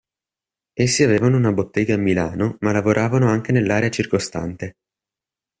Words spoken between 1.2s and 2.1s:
una bottega a